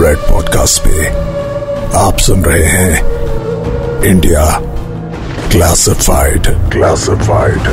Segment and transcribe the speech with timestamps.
[0.00, 1.06] Red podcast पे
[1.98, 4.44] आप सुन रहे हैं इंडिया
[5.50, 7.68] क्लासिफाइड क्लासिफाइड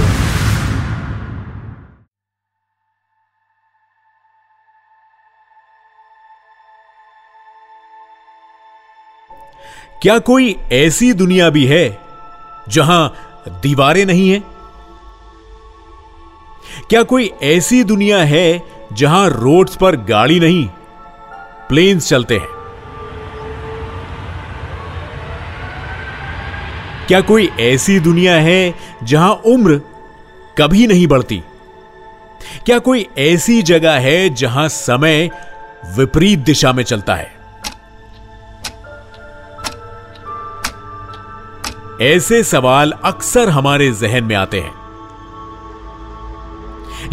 [10.01, 11.99] क्या कोई ऐसी दुनिया भी है
[12.69, 13.15] जहाँ
[13.47, 14.43] दीवारें नहीं हैं?
[16.89, 18.63] क्या कोई ऐसी दुनिया है
[18.93, 20.69] जहाँ रोड्स पर गाड़ी नहीं?
[21.69, 22.47] प्लेन्स चलते हैं।
[27.07, 29.81] क्या कोई ऐसी दुनिया है जहाँ उम्र
[30.57, 31.43] कभी नहीं बढ़ती?
[32.65, 35.29] क्या कोई ऐसी जगह है जहाँ समय
[35.97, 37.37] विपरीत दिशा में चलता है?
[42.01, 44.73] ऐसे सवाल अक्सर हमारे जहन में आते हैं।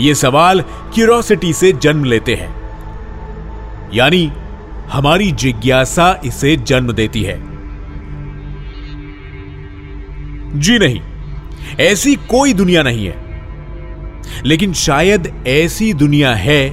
[0.00, 0.60] ये सवाल
[0.94, 2.64] क्यूरोसिटी से जन्म लेते हैं।
[3.94, 4.32] यानी
[4.88, 7.54] हमारी जिज्ञासा इसे जन्म देती है।
[10.60, 11.00] जी नहीं,
[11.80, 13.24] ऐसी कोई दुनिया नहीं है।
[14.44, 16.70] लेकिन शायद ऐसी दुनिया है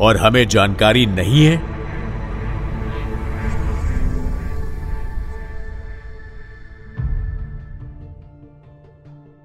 [0.00, 1.78] और हमें जानकारी नहीं है।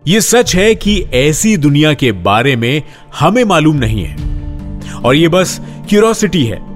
[0.08, 2.84] यह सच है कि ऐसी दुनिया के बारे में
[3.20, 4.18] हमें मालूम नहीं है
[4.94, 6.73] और यह बस क्यूरोसिटी है।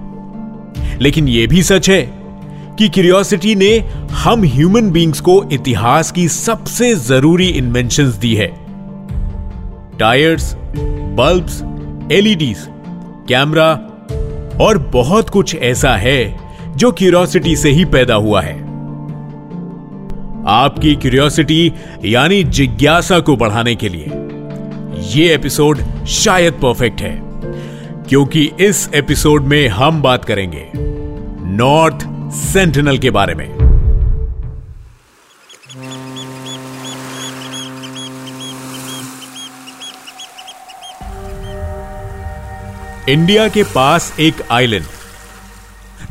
[1.02, 2.02] लेकिन यह भी सच है
[2.80, 3.78] कि क्यूरियोसिटी ने
[4.12, 8.48] हम ह्यूमन बींग्स को इतिहास की सबसे ज़रूरी इन्वेंशन दी है।
[10.00, 10.56] टायर्स
[11.18, 11.62] बल्ब्स
[12.12, 12.58] एलईडीज
[13.30, 13.72] कैमरा
[14.62, 16.40] और बहुत कुछ ऐसा है
[16.78, 18.56] जो क्यूरियोसिटी से ही पैदा हुआ है।
[20.48, 21.74] आपकी क्यूरियोसिटी
[22.06, 24.06] यानी जिज्ञासा को बढ़ाने के लिए
[25.16, 27.27] यह एपिसोड शायद परफेक्ट है।
[28.10, 30.66] क्योंकि इस एपिसोड में हम बात करेंगे
[31.58, 33.48] नॉर्थ सेंटिनल के बारे में।
[43.10, 44.86] इंडिया के पास एक आइलैंड,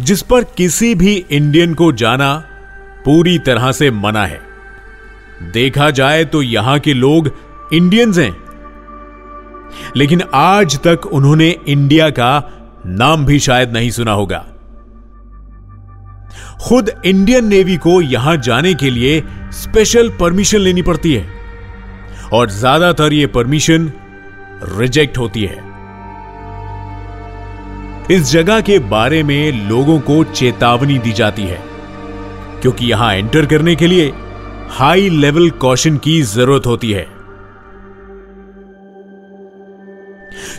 [0.01, 2.35] जिस पर किसी भी इंडियन को जाना
[3.05, 4.41] पूरी तरह से मना है।
[5.53, 7.31] देखा जाए तो यहाँ के लोग
[7.73, 8.46] इंडियंस हैं।
[9.97, 12.33] लेकिन आज तक उन्होंने इंडिया का
[12.89, 14.45] नाम भी शायद नहीं सुना होगा।
[16.63, 19.23] खुद इंडियन नेवी को यहाँ जाने के लिए
[19.55, 21.27] स्पेशल परमिशन लेनी पड़ती है
[22.33, 23.91] और ज़्यादातर यह परमिशन
[24.71, 25.65] रिजेक्ट होती है।
[28.11, 31.59] इस जगह के बारे में लोगों को चेतावनी दी जाती है,
[32.63, 34.13] क्योंकि यहाँ एंटर करने के लिए
[34.71, 37.07] हाई लेवल कॉशन की ज़रूरत होती है।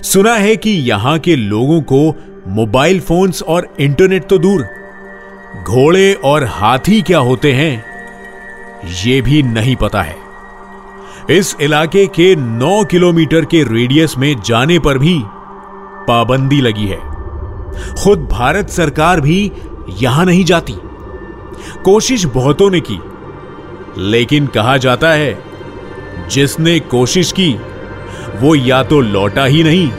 [0.03, 2.15] सुना है कि यहाँ के लोगों को
[2.47, 4.63] मोबाइल फोन्स और इंटरनेट तो दूर।
[5.63, 7.83] घोड़े और हाथी क्या होते हैं
[9.05, 10.15] यह भी नहीं पता है।
[11.29, 15.19] इस इलाके के 9 किलोमीटर के रेडियस में जाने पर भी
[16.07, 16.99] पाबंदी लगी है।
[17.93, 19.51] खुद भारत सरकार भी
[19.99, 20.73] यहाँ नहीं जाती।
[21.83, 22.99] कोशिश बहुतों ने की,
[23.97, 25.37] लेकिन कहा जाता है,
[26.29, 27.51] जिसने कोशिश की
[28.39, 29.91] वो या तो लौटा ही नहीं,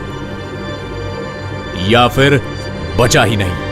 [1.91, 2.41] या फिर
[2.99, 3.66] बचा ही नहीं।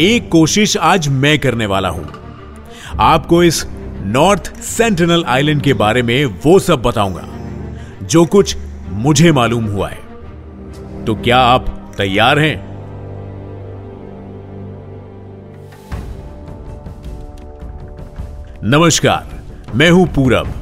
[0.00, 2.06] एक कोशिश आज मैं करने वाला हूँ।
[3.00, 3.64] आपको इस
[4.06, 7.26] नॉर्थ सेंटिनल आइलैंड के बारे में वो सब बताऊँगा,
[8.02, 8.56] जो कुछ
[8.88, 11.68] मुझे मालूम हुआ है। तो क्या आप
[11.98, 12.73] तैयार हैं?
[18.64, 20.52] नमस्कार, मैं हूँ पूरब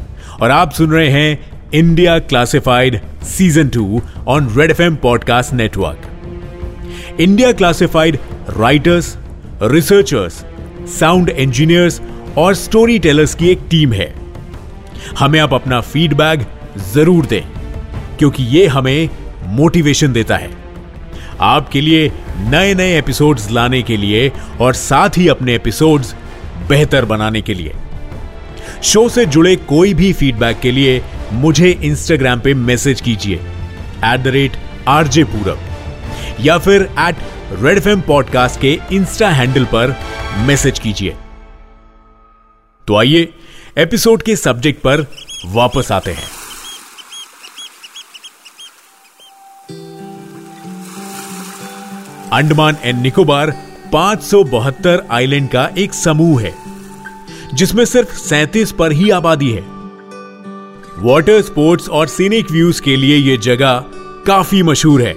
[0.43, 7.21] और आप सुन रहे हैं India classified season two on Red F M podcast network.
[7.21, 8.19] India classified
[8.59, 9.15] writers,
[9.63, 10.43] researchers,
[10.99, 12.01] sound engineers
[12.39, 14.13] और स्टोरी टेलर्स की एक टीम है।
[15.19, 16.47] हमें आप अपना फीडबैक
[16.95, 17.43] ज़रूर दें,
[18.19, 19.09] क्योंकि यह हमें
[19.53, 20.51] मोटिवेशन देता है।
[21.43, 22.11] आपके लिए
[22.41, 26.15] नए नए एपिसोड्स लाने के लिए और साथ ही अपने एपिसोड्स
[26.69, 27.73] बेहतर बनाने के लिए।
[28.83, 31.03] शो से जुड़े कोई भी फीडबैक के लिए
[31.33, 33.37] मुझे इंस्टाग्राम पे मैसेज कीजिए।
[34.05, 34.53] Eight the rate
[34.89, 35.59] RJ Purab
[36.41, 37.17] या फिर एट
[37.53, 39.97] रेड एफ़ पॉडकास्ट के इंस्टा हैंडल पर
[40.37, 41.17] मैसेज कीजिए।
[42.89, 43.35] तो आइए
[43.79, 45.07] एपिसोड के सब्जेक्ट पर
[45.47, 46.31] वापस आते हैं।
[52.33, 53.51] अंडमान एंड निकोबार
[53.93, 54.23] पाँच
[55.11, 56.62] आइलैंड का एक समूह है।
[57.55, 59.63] जिसमें सिर्फ़ सैतीस पर ही आबादी है।
[60.99, 63.85] वाटर स्पोर्ट्स और सीनिक व्यूज़ के लिए यह जगह
[64.27, 65.13] काफ़ी मशहूर है।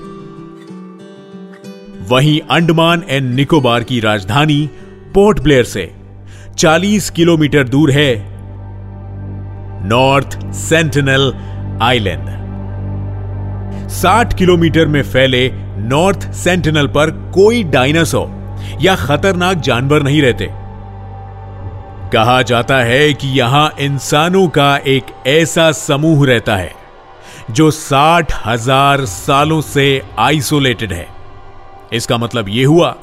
[2.10, 4.70] वहीं अंडमान एंड निकोबार की राजधानी
[5.14, 5.92] पोर्ट ब्लेयर से
[6.58, 8.36] 40 किलोमीटर दूर है
[9.88, 11.34] नॉर्थ सेंटिनल
[11.82, 12.30] आइलैंड।
[13.90, 18.28] 60 किलोमीटर में फैले नॉर्थ सेंटिनल पर कोई डायनासोर
[18.82, 20.65] या खतरनाक जानवर नहीं रहते।
[22.16, 26.72] कहा जाता है कि यहाँ इंसानों का एक ऐसा समूह रहता है,
[27.52, 31.08] जो साठ हज़ार सालों से आइसोलेटेड है।
[31.94, 32.96] इसका मतलब यह हुआ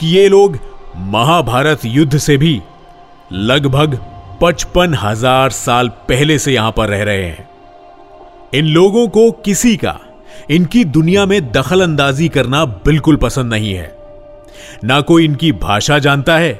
[0.00, 0.58] कि ये लोग
[1.08, 2.60] महाभारत युद्ध से भी
[3.32, 3.98] लगभग
[4.42, 7.48] पचपन हज़ार साल पहले से यहाँ पर रह रहे हैं।
[8.54, 9.98] इन लोगों को किसी का,
[10.50, 13.94] इनकी दुनिया में दखल अंदाजी करना बिल्कुल पसंद नहीं है।
[14.84, 16.52] ना कोई इनकी भाषा जानता है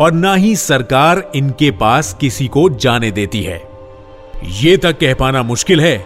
[0.00, 3.62] और ना ही सरकार इनके पास किसी को जाने देती है।
[4.62, 5.96] यह तक कह पाना मुश्किल है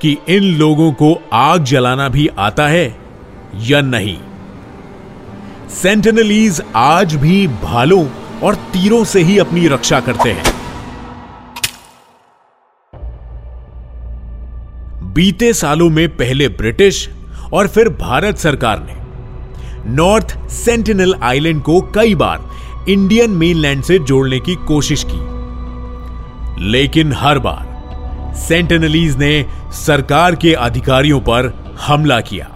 [0.00, 2.96] कि इन लोगों को आग जलाना भी आता है
[3.60, 4.16] या नहीं।
[5.72, 8.06] सेंटेनलीज आज भी भालों
[8.42, 10.50] और तीरों से ही अपनी रक्षा करते हैं।
[15.14, 17.08] बीते सालों में पहले ब्रिटिश
[17.52, 19.00] और फिर भारत सरकार ने
[19.92, 22.50] नॉर्थ सेंटिनल आइलैंड को कई बार
[22.88, 25.32] इंडियन मेनलैंड से जोड़ने की कोशिश की।
[26.64, 27.72] लेकिन हर बार
[28.34, 32.50] सेंटेनलीज ने सरकार के अधिकारियों पर हमला किया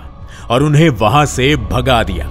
[0.51, 2.27] और उन्हें वहाँ से भगा दिया।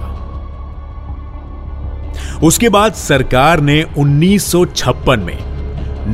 [2.42, 5.38] उसके बाद सरकार ने 1956 में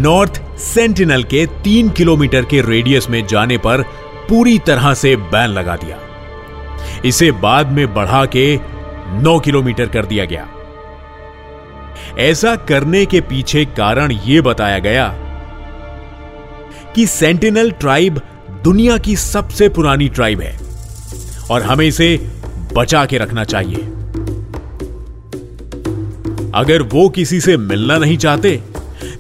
[0.01, 3.83] नॉर्थ सेंटिनल के तीन किलोमीटर के रेडियस में जाने पर
[4.29, 5.97] पूरी तरह से बैन लगा दिया।
[7.05, 8.61] इसे बाद में बढ़ा के
[9.09, 10.49] नौ किलोमीटर कर दिया गया।
[12.19, 15.09] ऐसा करने के पीछे कारण यह बताया गया
[16.95, 18.21] कि सेंटिनल ट्राइब
[18.65, 20.59] दुनिया की सबसे पुरानी ट्राइब है
[21.51, 22.17] और हमें इसे
[22.75, 23.89] बचा के रखना चाहिए।
[26.55, 28.63] अगर वो किसी से मिलना नहीं चाहते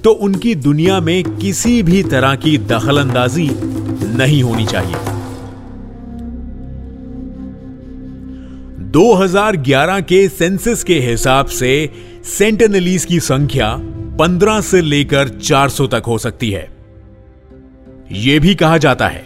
[0.04, 3.48] तो उनकी दुनिया में किसी भी तरह की दखलंदाजी
[4.16, 4.96] नहीं होनी चाहिए।
[8.90, 11.72] 2011 के सेंसस के हिसाब से
[12.24, 13.68] सेंटेनलीज की संख्या
[14.18, 16.68] 15 से लेकर 400 तक हो सकती है।
[18.12, 19.24] यह भी कहा जाता है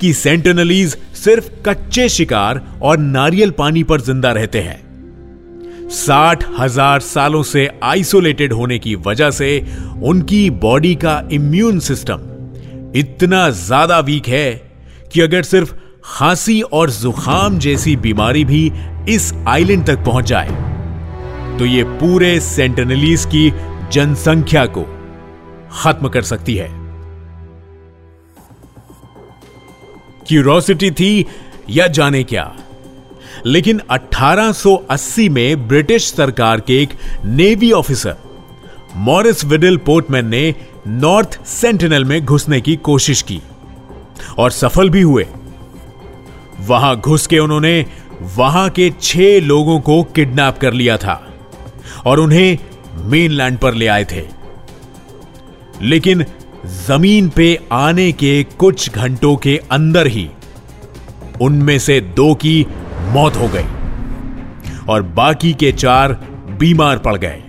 [0.00, 7.42] कि सेंटेनलीज सिर्फ़ कच्चे शिकार और नारियल पानी पर ज़िंदा रहते हैं। साठ हज़ार सालों
[7.42, 9.58] से आइसोलेटेड होने की वजह से
[10.02, 12.28] उनकी बॉडी का इम्यून सिस्टम
[12.98, 14.52] इतना ज़्यादा वीक है
[15.12, 15.74] कि अगर सिर्फ़
[16.04, 18.70] खांसी और जुखाम जैसी बीमारी भी
[19.08, 20.74] इस आइलैंड तक पहुँच जाए
[21.58, 23.52] तो ये पूरे सेंटेनलीज की
[23.92, 24.82] जनसंख्या को
[25.72, 26.68] खत्म कर सकती है।
[30.28, 31.26] क्यूरोसिटी थी
[31.70, 32.56] या जाने क्या?
[33.46, 36.90] लेकिन 1880 में ब्रिटिश सरकार के एक
[37.24, 38.16] navy officer,
[38.96, 40.54] Maurice Vidal Portman ने
[40.86, 43.42] नॉर्थ सेंटिनल में घुसने की कोशिश की
[44.38, 45.26] और सफल भी हुए।
[46.60, 47.86] वहाँ घुस के उन्होंने
[48.36, 51.25] वहाँ के छह लोगों को किडनैप कर लिया था।
[52.06, 52.58] और उन्हें
[53.04, 54.22] मेनलैंड पर ले आए थे।
[55.82, 56.24] लेकिन
[56.86, 60.28] ज़मीन पे आने के कुछ घंटों के अंदर ही
[61.40, 62.66] उनमें से दो की
[63.08, 66.12] मौत हो गई और बाकी के चार
[66.60, 67.42] बीमार पड़ गए।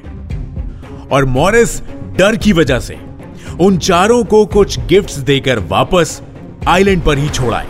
[1.11, 1.81] और मॉरिस
[2.17, 2.97] डर की वजह से
[3.61, 6.21] उन चारों को कुछ गिफ्ट्स देकर वापस
[6.67, 7.67] आइलैंड पर ही छोड़ाए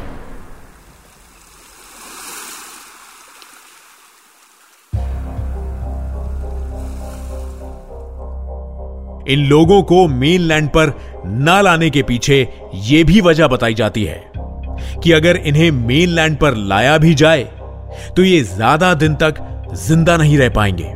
[9.27, 10.93] इन लोगों को मेनलैंड पर
[11.25, 12.47] न लाने के पीछे
[12.83, 14.21] यह भी वजह बताई जाती है
[15.03, 17.43] कि अगर इन्हें मेनलैंड पर लाया भी जाए
[18.15, 19.43] तो ये ज़्यादा दिन तक
[19.77, 20.93] ज़िंदा नहीं रह पाएँगे।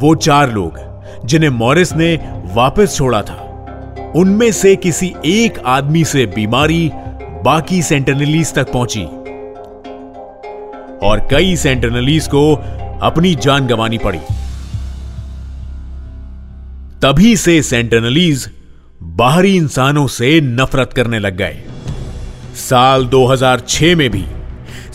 [0.00, 0.78] वो चार लोग,
[1.26, 2.14] जिन्हें मॉरिस ने
[2.54, 3.34] वापस छोड़ा था,
[4.16, 6.90] उनमें से किसी एक आदमी से बीमारी
[7.44, 9.04] बाकी सेंटेनलीज तक पहुँची।
[11.06, 12.54] और कई सेंटेनलीज को
[13.02, 14.20] अपनी जान गंवानी पड़ी।
[17.02, 18.46] तभी से सेंटेनलीज
[19.18, 21.56] बाहरी इंसानों से नफरत करने लग गए।
[22.58, 24.24] साल 2006 में भी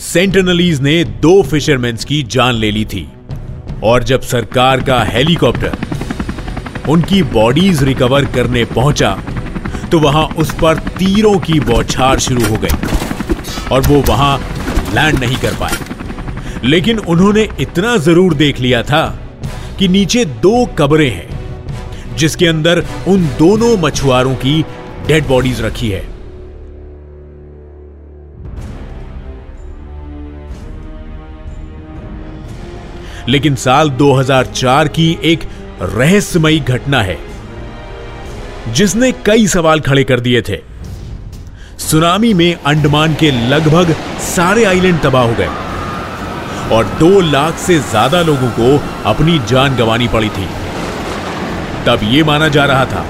[0.02, 3.06] सेंटेनलीज ने दो फिशरमैन की जान ले ली थी
[3.84, 5.76] और जब सरकार का हेलीकॉप्टर
[6.88, 9.16] उनकी बॉडीज रिकवर करने पहुँचा
[9.92, 14.36] तो वहाँ उस पर तीरों की बौछार शुरू हो गई और वो वहाँ
[14.94, 19.08] लैंड नहीं कर पाए। लेकिन उन्होंने इतना ज़रूर देख लिया था
[19.78, 21.37] कि नीचे दो कब्रें हैं।
[22.18, 24.62] जिसके अंदर उन दोनों मछुआरों की
[25.06, 26.06] डेड बॉडीज रखी है।
[33.28, 35.40] लेकिन साल 2004 की एक
[35.82, 37.18] रहस्यमयी घटना है,
[38.70, 40.58] जिसने कई सवाल खड़े कर दिए थे।
[41.80, 43.94] सुनामी में अंडमान के लगभग
[44.26, 45.48] सारे आइलैंड तबाह हो गए,
[46.72, 48.78] और दो लाख से ज़्यादा लोगों को
[49.10, 50.46] अपनी जान गंवानी पड़ी थी।
[51.88, 53.04] तब यह माना जा रहा था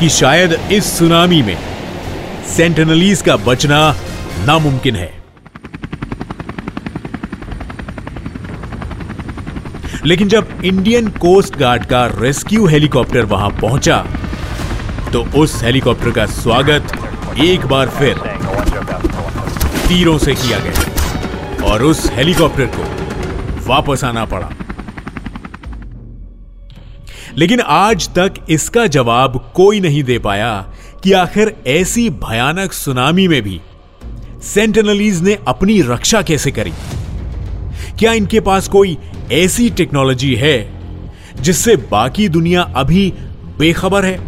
[0.00, 1.56] कि शायद इस सुनामी में
[2.56, 3.78] सेंटेनलीज का बचना
[4.46, 5.12] नामुमकिन है।
[10.04, 13.96] लेकिन जब इंडियन कोस्ट गार्ड का रेस्क्यू हेलीकॉप्टर वहाँ पहुँचा
[15.12, 16.82] तो उस हेलीकॉप्टर का स्वागत
[17.44, 18.18] एक बार फिर
[19.88, 22.84] तीरों से किया गया और उस हेलीकॉप्टर को
[23.66, 24.50] वापस आना पड़ा।
[27.34, 30.54] लेकिन आज तक इसका जवाब कोई नहीं दे पाया
[31.04, 33.60] कि आखिर ऐसी भयानक सुनामी में भी
[34.42, 36.72] सेंटेनलीज ने अपनी रक्षा कैसे करी?
[37.98, 38.96] क्या इनके पास कोई
[39.32, 40.56] ऐसी टेक्नोलॉजी है
[41.40, 43.12] जिससे बाकी दुनिया अभी
[43.58, 44.18] बेखबर है?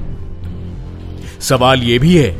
[1.41, 2.37] सवाल यह भी है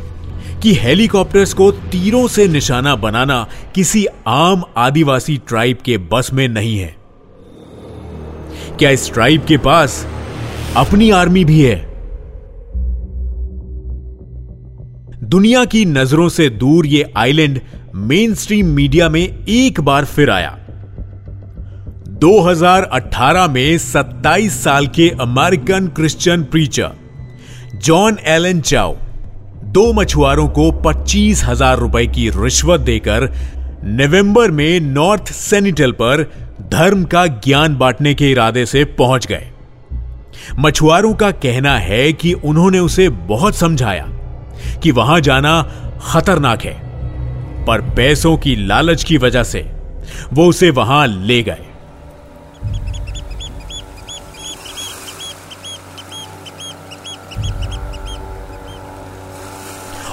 [0.63, 6.77] कि हेलीकॉप्टर्स को तीरों से निशाना बनाना किसी आम आदिवासी ट्राइब के बस में नहीं
[6.79, 6.95] है।
[8.79, 10.05] क्या इस ट्राइब के पास
[10.77, 11.75] अपनी आर्मी भी है।
[15.23, 17.59] दुनिया की नज़रों से दूर यह आइलैंड
[17.95, 20.55] मेन स्ट्रीम मीडिया में एक बार फिर आया।
[22.21, 26.91] 2018 में 27 साल के American Christian preacher
[27.75, 28.95] John Allen Chau
[29.73, 33.29] दो मछुआरों को पच्चीस हज़ार रुपए की रिश्वत देकर
[33.83, 36.29] नवंबर में नॉर्थ सेनिटल पर
[36.71, 39.48] धर्म का ज्ञान बांटने के इरादे से पहुँच गए।
[40.59, 44.05] मछुआरों का कहना है कि उन्होंने उसे बहुत समझाया
[44.83, 45.61] कि वहाँ जाना
[46.03, 46.75] खतरनाक है,
[47.65, 49.61] पर पैसों की लालच की वजह से
[50.33, 51.65] वो उसे वहाँ ले गए।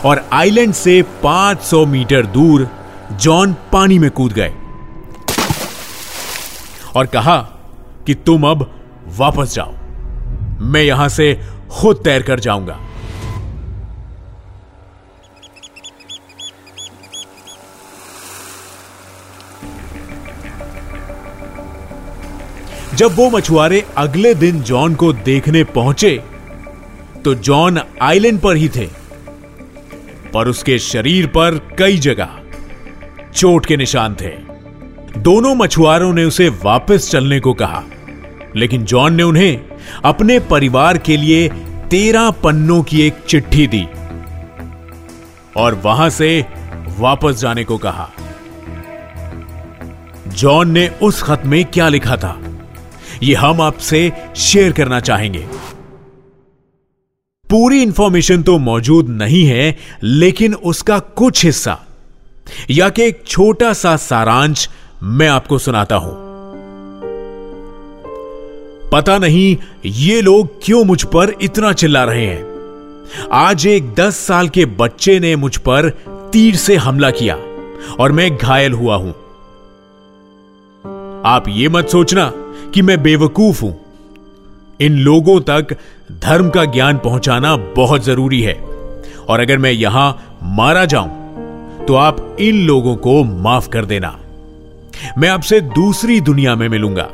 [0.05, 2.69] और आइलैंड से 500 मीटर दूर
[3.13, 4.53] जॉन पानी में कूद गए
[6.97, 7.39] और कहा
[8.07, 8.71] कि तुम अब
[9.19, 9.76] वापस जाओ।
[10.61, 11.35] मैं यहाँ से
[11.71, 12.79] खुद तैर कर जाऊँगा।
[22.95, 26.17] जब वो मछुआरे अगले दिन जॉन को देखने पहुँचे
[27.25, 28.87] तो जॉन आइलैंड पर ही थे,
[30.35, 32.41] पर उसके शरीर पर कई जगह
[33.33, 34.31] चोट के निशान थे।
[35.19, 37.83] दोनों मछुआरों ने उसे वापस चलने को कहा,
[38.57, 41.49] लेकिन जॉन ने उन्हें अपने परिवार के लिए
[41.91, 43.85] तेरह पन्नों की एक चिट्ठी दी
[45.57, 46.47] और वहाँ से
[46.99, 48.11] वापस जाने को कहा।
[50.29, 52.39] जॉन ने उस खत में क्या लिखा था?
[53.23, 55.47] यह हम आपसे शेयर करना चाहेंगे।
[57.51, 61.79] पूरी इंफॉर्मेशन तो मौजूद नहीं है, लेकिन उसका कुछ हिस्सा,
[62.71, 64.69] या कि एक छोटा सा सारांश
[65.03, 66.26] मैं आपको सुनाता हूँ।
[68.93, 74.49] पता नहीं ये लोग क्यों मुझ पर इतना चिल्ला रहे हैं। आज एक दस साल
[74.49, 75.89] के बच्चे ने मुझ पर
[76.33, 77.37] तीर से हमला किया
[78.01, 79.11] और मैं घायल हुआ हूँ।
[81.27, 82.31] आप ये मत सोचना
[82.75, 83.75] कि मैं बेवकूफ़ हूँ।
[84.81, 85.77] इन लोगों तक
[86.13, 88.55] धर्म का ज्ञान पहुंचाना बहुत ज़रूरी है।
[89.29, 94.19] और अगर मैं यहाँ मारा जाऊँ तो आप इन लोगों को माफ़ कर देना।
[95.19, 97.09] मैं आपसे दूसरी दुनिया में मिलूँगा।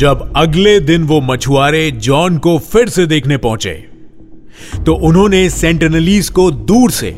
[0.00, 3.72] जब अगले दिन वो मछुआरे जॉन को फिर से देखने पहुँचे
[4.86, 7.08] तो उन्होंने सेंटनलीज को दूर से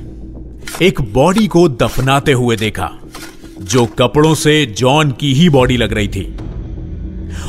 [0.83, 2.91] एक बॉडी को दफनाते हुए देखा,
[3.63, 6.25] जो कपड़ों से जॉन की ही बॉडी लग रही थी।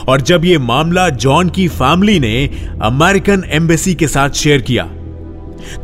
[0.08, 2.46] और जब यह मामला जॉन की फैमिली ने
[2.84, 4.84] अमेरिकन एम्बेसी के साथ शेयर किया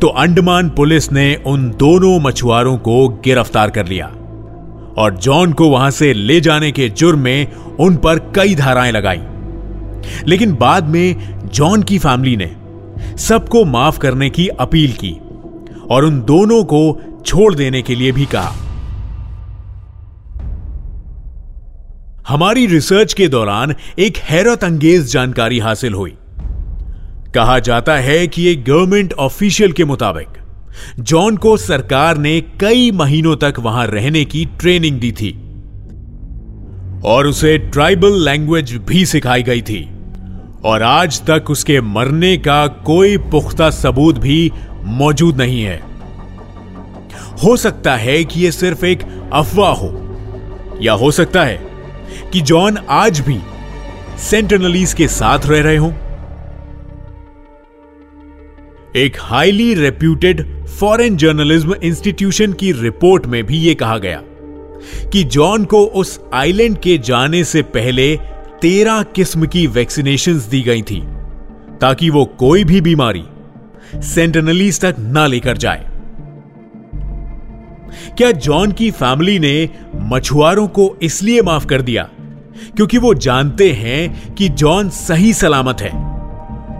[0.00, 4.06] तो अंडमान पुलिस ने उन दोनों मछुआरों को गिरफ़्तार कर लिया
[4.98, 9.20] और जॉन को वहाँ से ले जाने के जुर्म में उन पर कई धाराएँ लगाई।
[10.28, 12.56] लेकिन बाद में जॉन की फैमिली ने
[13.16, 15.12] सबको माफ़ करने की अपील की
[15.90, 18.52] और उन दोनों को छोड़ देने के लिए भी कहा।
[22.28, 26.16] हमारी रिसर्च के दौरान एक हैरत अंगेज जानकारी हासिल हुई।
[27.34, 30.28] कहा जाता है कि एक गवर्नमेंट ऑफिशियल के मुताबिक,
[31.00, 35.49] जॉन को सरकार ने कई महीनों तक वहाँ रहने की ट्रेनिंग दी थी।
[37.04, 39.88] और उसे ट्राइबल लैंग्वेज भी सिखाई गई थी।
[40.64, 44.52] और आज तक उसके मरने का कोई पुख्ता सबूत भी
[44.84, 45.80] मौजूद नहीं है।
[47.44, 49.00] हो सकता है कि यह सिर्फ़ एक
[49.32, 49.90] अफवाह हो,
[50.82, 51.60] या हो सकता है
[52.32, 53.38] कि जॉन आज भी
[54.18, 55.92] सेंटनलीज के साथ रह रहे हों।
[58.96, 64.22] एक highly reputed foreign journalism institution की रिपोर्ट में भी यह कहा गया।
[65.12, 68.16] कि जॉन को उस आइलैंड के जाने से पहले
[68.62, 71.00] तेरह किस्म की वैक्सीनेशन दी गई थी,
[71.80, 73.24] ताकि वो कोई भी बीमारी
[73.94, 75.86] सेंटनलीज तक ना लेकर जाए।
[78.16, 82.08] क्या जॉन की फैमिली ने मछुआरों को इसलिए माफ़ कर दिया?
[82.76, 85.90] क्योंकि वो जानते हैं कि जॉन सही सलामत है,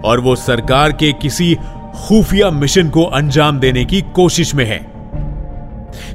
[0.04, 1.54] और वो सरकार के किसी
[1.97, 4.90] खुफिया मिशन को अंजाम देने की कोशिश में है।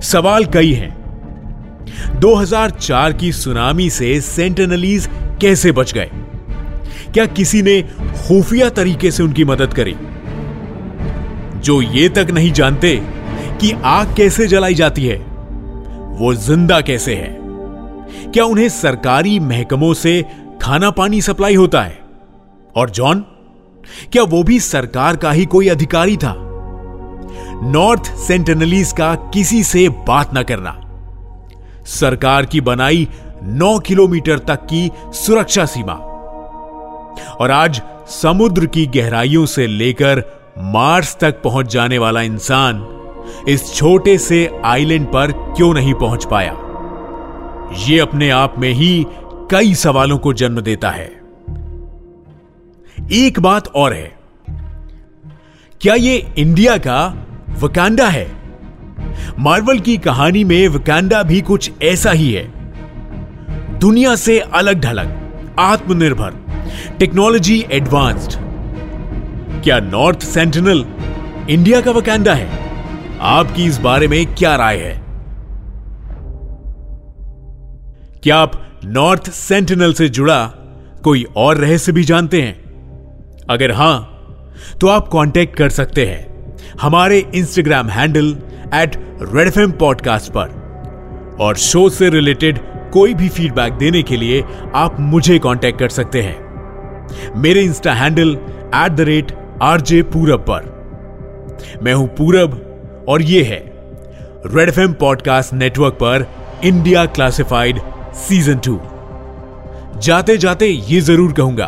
[0.02, 1.05] सवाल कई हैं।
[2.16, 5.10] 2004 की सुनामी से सेंटेनलीज
[5.42, 6.10] कैसे बच गए?
[7.14, 7.82] क्या किसी ने
[8.28, 9.96] खुफिया तरीके से उनकी मदद करी?
[11.60, 13.02] जो ये तक नहीं जानते
[13.62, 15.18] कि आग कैसे जलाई जाती है,
[16.20, 17.38] वो ज़िंदा कैसे है?
[18.32, 20.26] क्या उन्हें सरकारी महकमों से
[20.62, 22.00] खाना पानी सप्लाई होता है?
[22.76, 23.26] और जॉन,
[24.12, 26.36] क्या वो भी सरकार का ही कोई अधिकारी था?
[27.64, 30.82] नॉर्थ सेंटेनलीज का किसी से बात ना करना।
[31.86, 33.08] सरकार की बनाई
[33.44, 35.94] नौ किलोमीटर तक की सुरक्षा सीमा।
[37.40, 40.24] और आज समुद्र की गहराइयों से लेकर
[40.58, 42.88] मार्स तक पहुँच जाने वाला इंसान
[43.48, 46.52] इस छोटे से आइलैंड पर क्यों नहीं पहुँच पाया?
[47.88, 49.06] यह अपने आप में ही
[49.52, 51.22] कई सवालों को जन्म देता है।
[53.12, 54.18] एक बात और है।
[55.82, 57.26] क्या यह इंडिया का
[57.60, 58.45] वकांडा है?
[59.40, 62.52] मार्वल की कहानी में वकांडा भी कुछ ऐसा ही है।
[63.80, 65.16] दुनिया से अलग ढलग
[65.60, 66.34] आत्मनिर्भर,
[67.00, 68.32] टेक्नोलॉजी एडवांस्ड।
[69.64, 70.86] क्या नॉर्थ सेंटिनल
[71.50, 72.50] इंडिया का वकांडा है?
[73.22, 75.06] आपकी इस बारे में क्या राय है?
[78.24, 80.46] क्या आप नॉर्थ सेंटिनल से जुड़ा
[81.04, 82.66] कोई और रहस्य भी जानते हैं?
[83.50, 84.12] अगर हाँ
[84.82, 88.38] तो आप कांटेक्ट कर सकते हैं। हमारे Instagram handle
[88.82, 92.60] at Red FM podcast पर। और शो से रिलेटेड
[92.92, 94.44] कोई भी फीडबैक देने के लिए
[94.76, 98.30] आप मुझे कांटेक्ट कर सकते हैं। मेरे insta handle
[98.76, 100.74] at the rate RJ Purab पर।
[101.84, 102.62] मैं हूँ पूरब
[103.10, 103.60] और ये है
[104.46, 106.28] रेड एफ़ पॉडकास्ट नेटवर्क पर
[106.64, 107.80] इंडिया क्लासिफाइड
[108.14, 108.80] सीज़न टू
[109.98, 111.66] जाते जाते ये ज़रूर कहूँगा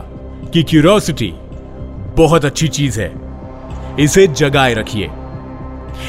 [0.53, 1.31] कि क्यूरोसिटी
[2.17, 3.13] बहुत अच्छी चीज़ है।
[3.99, 5.09] इसे जगाए रखिए।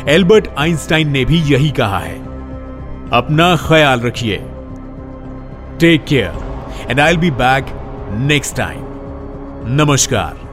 [0.08, 2.16] एल्बर्ट आइंस्टाइन ने भी यही कहा है
[3.18, 4.40] अपना ख्याल रखिए
[5.80, 7.66] take care and I be back
[8.28, 8.86] next time
[9.80, 10.46] नमस्कार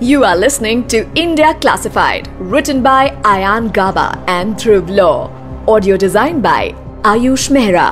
[0.00, 3.00] You are listening to India Classified, written by
[3.30, 5.28] Ayan Gaba and Dhruv Law.
[5.66, 6.60] Audio designed by
[7.02, 7.88] Ayush Mehra.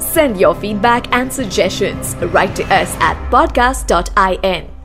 [0.00, 4.75] Send your feedback and suggestions right to us at podcast.in.